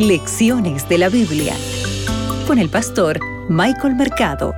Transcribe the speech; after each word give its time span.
Lecciones 0.00 0.88
de 0.88 0.96
la 0.96 1.10
Biblia 1.10 1.54
con 2.46 2.58
el 2.58 2.70
pastor 2.70 3.20
Michael 3.50 3.96
Mercado. 3.96 4.54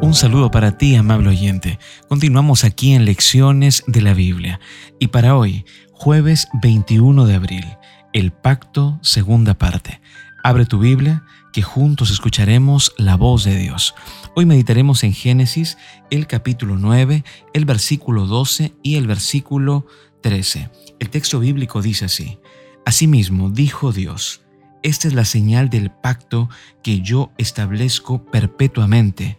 Un 0.00 0.14
saludo 0.14 0.52
para 0.52 0.78
ti, 0.78 0.94
amable 0.94 1.30
oyente. 1.30 1.80
Continuamos 2.08 2.62
aquí 2.62 2.94
en 2.94 3.06
Lecciones 3.06 3.82
de 3.88 4.02
la 4.02 4.14
Biblia. 4.14 4.60
Y 5.00 5.08
para 5.08 5.36
hoy, 5.36 5.64
jueves 5.90 6.46
21 6.62 7.26
de 7.26 7.34
abril, 7.34 7.66
el 8.12 8.30
pacto, 8.30 9.00
segunda 9.02 9.54
parte. 9.54 10.00
Abre 10.44 10.64
tu 10.64 10.78
Biblia, 10.78 11.24
que 11.54 11.62
juntos 11.62 12.10
escucharemos 12.10 12.92
la 12.98 13.16
voz 13.16 13.44
de 13.44 13.56
Dios. 13.56 13.94
Hoy 14.34 14.44
meditaremos 14.44 15.04
en 15.04 15.12
Génesis, 15.12 15.78
el 16.10 16.26
capítulo 16.26 16.76
9, 16.76 17.22
el 17.52 17.64
versículo 17.64 18.26
12 18.26 18.72
y 18.82 18.96
el 18.96 19.06
versículo 19.06 19.86
13. 20.20 20.68
El 20.98 21.10
texto 21.10 21.38
bíblico 21.38 21.80
dice 21.80 22.06
así. 22.06 22.40
Asimismo, 22.84 23.50
dijo 23.50 23.92
Dios, 23.92 24.42
esta 24.82 25.06
es 25.06 25.14
la 25.14 25.24
señal 25.24 25.70
del 25.70 25.92
pacto 25.92 26.50
que 26.82 27.02
yo 27.02 27.30
establezco 27.38 28.24
perpetuamente 28.24 29.38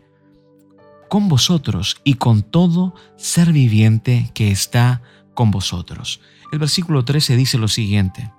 con 1.10 1.28
vosotros 1.28 1.98
y 2.06 2.14
con 2.14 2.44
todo 2.44 2.96
ser 3.18 3.52
viviente 3.52 4.32
que 4.34 4.52
está 4.52 5.02
con 5.34 5.52
vosotros. 5.52 6.22
El 6.54 6.60
versículo 6.60 7.04
13 7.04 7.36
dice 7.36 7.58
lo 7.58 7.68
siguiente, 7.68 8.32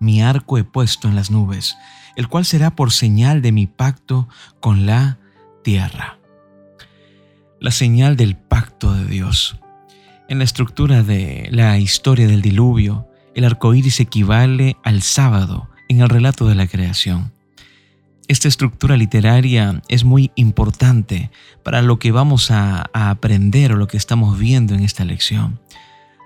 mi 0.00 0.22
arco 0.22 0.58
he 0.58 0.64
puesto 0.64 1.08
en 1.08 1.14
las 1.14 1.30
nubes, 1.30 1.76
el 2.16 2.28
cual 2.28 2.44
será 2.44 2.74
por 2.74 2.92
señal 2.92 3.42
de 3.42 3.52
mi 3.52 3.66
pacto 3.66 4.28
con 4.60 4.86
la 4.86 5.18
tierra. 5.62 6.18
La 7.60 7.70
señal 7.70 8.16
del 8.16 8.36
pacto 8.36 8.92
de 8.94 9.06
Dios. 9.06 9.58
En 10.28 10.38
la 10.38 10.44
estructura 10.44 11.02
de 11.02 11.48
la 11.50 11.78
historia 11.78 12.26
del 12.26 12.42
diluvio, 12.42 13.08
el 13.34 13.44
arco 13.44 13.74
iris 13.74 14.00
equivale 14.00 14.76
al 14.82 15.02
sábado 15.02 15.68
en 15.88 16.00
el 16.00 16.08
relato 16.08 16.46
de 16.48 16.54
la 16.54 16.66
creación. 16.66 17.32
Esta 18.28 18.48
estructura 18.48 18.96
literaria 18.96 19.82
es 19.88 20.04
muy 20.04 20.32
importante 20.34 21.30
para 21.62 21.80
lo 21.80 22.00
que 22.00 22.10
vamos 22.10 22.50
a, 22.50 22.90
aprender 22.92 23.72
o 23.72 23.76
lo 23.76 23.86
que 23.86 23.96
estamos 23.96 24.36
viendo 24.36 24.74
en 24.74 24.82
esta 24.82 25.04
lección. 25.04 25.60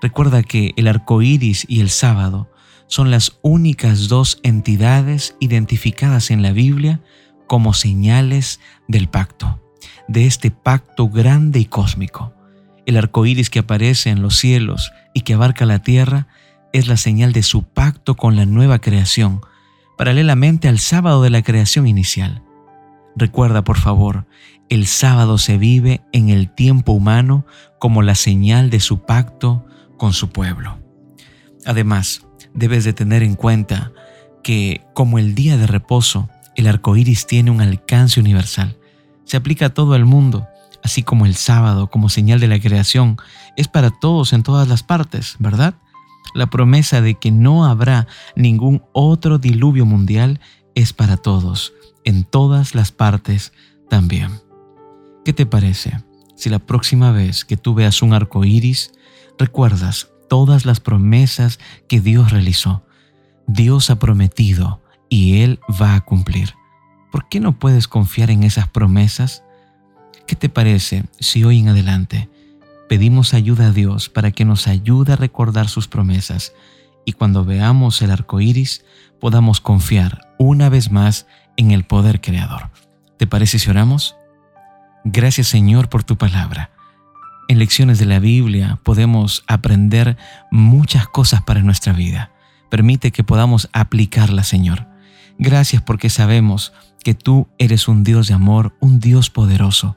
Recuerda 0.00 0.42
que 0.42 0.72
el 0.76 0.88
arco 0.88 1.20
iris 1.20 1.66
y 1.68 1.80
el 1.80 1.90
sábado 1.90 2.49
son 2.90 3.12
las 3.12 3.38
únicas 3.42 4.08
dos 4.08 4.40
entidades 4.42 5.36
identificadas 5.38 6.32
en 6.32 6.42
la 6.42 6.50
Biblia 6.50 7.00
como 7.46 7.72
señales 7.72 8.58
del 8.88 9.08
pacto, 9.08 9.62
de 10.08 10.26
este 10.26 10.50
pacto 10.50 11.08
grande 11.08 11.60
y 11.60 11.66
cósmico. 11.66 12.34
El 12.86 12.96
arco 12.96 13.24
iris 13.26 13.48
que 13.48 13.60
aparece 13.60 14.10
en 14.10 14.22
los 14.22 14.36
cielos 14.36 14.92
y 15.14 15.20
que 15.20 15.34
abarca 15.34 15.66
la 15.66 15.78
tierra 15.78 16.26
es 16.72 16.88
la 16.88 16.96
señal 16.96 17.32
de 17.32 17.44
su 17.44 17.62
pacto 17.62 18.16
con 18.16 18.34
la 18.34 18.44
nueva 18.44 18.80
creación, 18.80 19.40
paralelamente 19.96 20.66
al 20.66 20.80
sábado 20.80 21.22
de 21.22 21.30
la 21.30 21.42
creación 21.42 21.86
inicial. 21.86 22.42
Recuerda, 23.14 23.62
por 23.62 23.78
favor, 23.78 24.26
el 24.68 24.88
sábado 24.88 25.38
se 25.38 25.58
vive 25.58 26.00
en 26.12 26.28
el 26.28 26.52
tiempo 26.52 26.90
humano 26.90 27.46
como 27.78 28.02
la 28.02 28.16
señal 28.16 28.68
de 28.68 28.80
su 28.80 29.02
pacto 29.04 29.64
con 29.96 30.12
su 30.12 30.30
pueblo. 30.30 30.80
Además, 31.66 32.26
debes 32.54 32.84
de 32.84 32.92
tener 32.92 33.22
en 33.22 33.34
cuenta 33.34 33.92
que, 34.42 34.82
como 34.94 35.18
el 35.18 35.34
día 35.34 35.56
de 35.56 35.66
reposo, 35.66 36.28
el 36.56 36.66
arco 36.66 36.96
iris 36.96 37.26
tiene 37.26 37.50
un 37.50 37.60
alcance 37.60 38.20
universal. 38.20 38.76
Se 39.24 39.36
aplica 39.36 39.66
a 39.66 39.74
todo 39.74 39.94
el 39.94 40.04
mundo, 40.04 40.46
así 40.82 41.02
como 41.02 41.26
el 41.26 41.34
sábado, 41.34 41.88
como 41.88 42.08
señal 42.08 42.40
de 42.40 42.48
la 42.48 42.60
creación, 42.60 43.16
es 43.56 43.68
para 43.68 43.90
todos 43.90 44.32
en 44.32 44.42
todas 44.42 44.68
las 44.68 44.82
partes, 44.82 45.36
¿verdad? 45.38 45.74
La 46.34 46.48
promesa 46.48 47.00
de 47.00 47.14
que 47.14 47.30
no 47.30 47.64
habrá 47.64 48.06
ningún 48.36 48.82
otro 48.92 49.38
diluvio 49.38 49.86
mundial 49.86 50.40
es 50.74 50.92
para 50.92 51.16
todos, 51.16 51.72
en 52.04 52.24
todas 52.24 52.74
las 52.74 52.92
partes 52.92 53.52
también. 53.88 54.40
¿Qué 55.24 55.32
te 55.32 55.46
parece 55.46 55.98
si 56.40 56.48
la 56.48 56.58
próxima 56.58 57.12
vez 57.12 57.44
que 57.44 57.58
tú 57.58 57.74
veas 57.74 58.00
un 58.00 58.14
arco 58.14 58.44
iris, 58.44 58.92
recuerdas 59.38 60.08
todas 60.30 60.64
las 60.64 60.78
promesas 60.80 61.58
que 61.88 62.00
Dios 62.00 62.30
realizó? 62.30 62.86
Dios 63.48 63.90
ha 63.90 63.98
prometido 63.98 64.80
y 65.08 65.42
Él 65.42 65.58
va 65.70 65.96
a 65.96 66.00
cumplir. 66.02 66.54
¿Por 67.10 67.28
qué 67.28 67.40
no 67.40 67.58
puedes 67.58 67.88
confiar 67.88 68.30
en 68.30 68.44
esas 68.44 68.68
promesas? 68.68 69.42
¿Qué 70.28 70.36
te 70.36 70.48
parece 70.48 71.04
si 71.18 71.42
hoy 71.42 71.58
en 71.58 71.68
adelante 71.68 72.30
pedimos 72.88 73.34
ayuda 73.34 73.66
a 73.66 73.72
Dios 73.72 74.08
para 74.08 74.30
que 74.30 74.44
nos 74.44 74.68
ayude 74.68 75.12
a 75.12 75.16
recordar 75.16 75.68
sus 75.68 75.88
promesas 75.88 76.52
y 77.04 77.12
cuando 77.12 77.44
veamos 77.44 78.00
el 78.00 78.12
arco 78.12 78.40
iris 78.40 78.84
podamos 79.18 79.60
confiar 79.60 80.32
una 80.38 80.68
vez 80.68 80.92
más 80.92 81.26
en 81.56 81.72
el 81.72 81.82
poder 81.82 82.20
creador. 82.20 82.70
¿Te 83.16 83.26
parece 83.26 83.58
si 83.58 83.68
oramos? 83.68 84.14
Gracias 85.02 85.48
Señor 85.48 85.88
por 85.88 86.04
tu 86.04 86.16
palabra. 86.16 86.70
En 87.50 87.58
lecciones 87.58 87.98
de 87.98 88.06
la 88.06 88.20
Biblia 88.20 88.78
podemos 88.84 89.42
aprender 89.48 90.16
muchas 90.52 91.08
cosas 91.08 91.42
para 91.42 91.62
nuestra 91.62 91.92
vida. 91.92 92.30
Permite 92.70 93.10
que 93.10 93.24
podamos 93.24 93.68
aplicarlas, 93.72 94.46
Señor. 94.46 94.86
Gracias 95.36 95.82
porque 95.82 96.10
sabemos 96.10 96.72
que 97.02 97.14
tú 97.14 97.48
eres 97.58 97.88
un 97.88 98.04
Dios 98.04 98.28
de 98.28 98.34
amor, 98.34 98.76
un 98.78 99.00
Dios 99.00 99.30
poderoso 99.30 99.96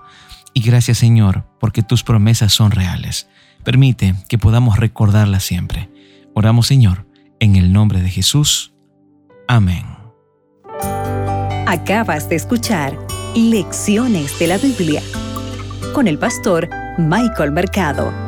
y 0.56 0.62
gracias 0.62 0.98
Señor, 0.98 1.46
porque 1.60 1.84
tus 1.84 2.02
promesas 2.02 2.52
son 2.52 2.72
reales. 2.72 3.28
Permite 3.64 4.16
que 4.28 4.40
podamos 4.40 4.80
recordarlas 4.80 5.44
siempre. 5.44 5.92
Oramos 6.34 6.66
Señor, 6.66 7.06
en 7.40 7.56
el 7.56 7.72
nombre 7.72 8.02
de 8.02 8.10
Jesús. 8.10 8.74
Amén. 9.48 9.86
Acabas 11.68 12.30
de 12.30 12.36
escuchar 12.36 12.98
Lecciones 13.36 14.40
de 14.40 14.48
la 14.48 14.58
Biblia 14.58 15.04
con 15.94 16.08
el 16.08 16.18
pastor 16.18 16.68
Michael 16.98 17.52
Mercado. 17.52 18.23